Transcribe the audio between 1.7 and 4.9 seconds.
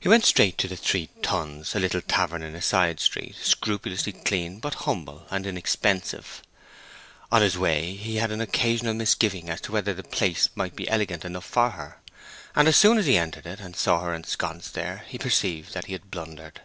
little tavern in a side street, scrupulously clean, but